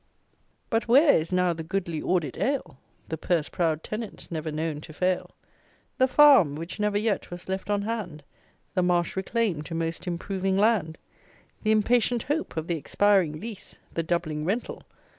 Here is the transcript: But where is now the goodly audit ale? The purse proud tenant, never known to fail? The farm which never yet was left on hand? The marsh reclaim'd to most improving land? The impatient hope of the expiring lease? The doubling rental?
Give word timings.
But 0.71 0.87
where 0.87 1.13
is 1.13 1.31
now 1.31 1.53
the 1.53 1.61
goodly 1.61 2.01
audit 2.01 2.35
ale? 2.35 2.79
The 3.09 3.19
purse 3.19 3.49
proud 3.49 3.83
tenant, 3.83 4.27
never 4.31 4.51
known 4.51 4.81
to 4.81 4.93
fail? 4.93 5.29
The 5.99 6.07
farm 6.07 6.55
which 6.55 6.79
never 6.79 6.97
yet 6.97 7.29
was 7.29 7.47
left 7.47 7.69
on 7.69 7.83
hand? 7.83 8.23
The 8.73 8.81
marsh 8.81 9.15
reclaim'd 9.15 9.67
to 9.67 9.75
most 9.75 10.07
improving 10.07 10.57
land? 10.57 10.97
The 11.61 11.69
impatient 11.69 12.23
hope 12.23 12.57
of 12.57 12.65
the 12.65 12.77
expiring 12.77 13.39
lease? 13.39 13.77
The 13.93 14.01
doubling 14.01 14.43
rental? 14.43 14.81